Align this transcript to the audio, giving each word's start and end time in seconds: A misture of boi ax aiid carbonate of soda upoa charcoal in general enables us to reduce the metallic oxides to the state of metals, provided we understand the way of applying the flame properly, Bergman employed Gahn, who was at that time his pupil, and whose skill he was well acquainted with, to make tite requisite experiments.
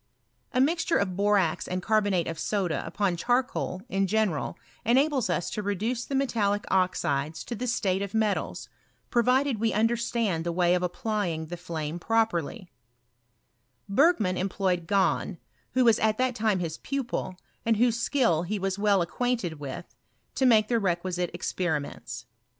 A 0.51 0.59
misture 0.59 0.97
of 0.97 1.15
boi 1.15 1.37
ax 1.37 1.67
aiid 1.67 1.83
carbonate 1.83 2.27
of 2.27 2.39
soda 2.39 2.89
upoa 2.91 3.15
charcoal 3.15 3.83
in 3.87 4.07
general 4.07 4.57
enables 4.83 5.29
us 5.29 5.51
to 5.51 5.61
reduce 5.61 6.05
the 6.05 6.15
metallic 6.15 6.65
oxides 6.71 7.43
to 7.43 7.53
the 7.53 7.67
state 7.67 8.01
of 8.01 8.15
metals, 8.15 8.67
provided 9.11 9.59
we 9.59 9.73
understand 9.73 10.43
the 10.43 10.51
way 10.51 10.73
of 10.73 10.81
applying 10.81 11.45
the 11.45 11.55
flame 11.55 11.99
properly, 11.99 12.71
Bergman 13.87 14.37
employed 14.37 14.87
Gahn, 14.87 15.37
who 15.75 15.85
was 15.85 15.99
at 15.99 16.17
that 16.17 16.33
time 16.33 16.57
his 16.57 16.79
pupil, 16.79 17.37
and 17.63 17.77
whose 17.77 17.99
skill 17.99 18.41
he 18.41 18.57
was 18.57 18.79
well 18.79 19.03
acquainted 19.03 19.59
with, 19.59 19.85
to 20.33 20.47
make 20.47 20.67
tite 20.69 20.77
requisite 20.81 21.29
experiments. 21.31 22.25